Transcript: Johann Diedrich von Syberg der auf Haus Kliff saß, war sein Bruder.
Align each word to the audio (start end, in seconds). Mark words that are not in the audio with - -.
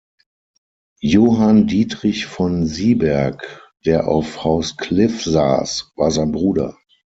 Johann 1.03 1.67
Diedrich 1.67 2.25
von 2.25 2.65
Syberg 2.65 3.69
der 3.85 4.07
auf 4.07 4.43
Haus 4.43 4.75
Kliff 4.75 5.23
saß, 5.23 5.91
war 5.95 6.09
sein 6.09 6.31
Bruder. 6.31 6.75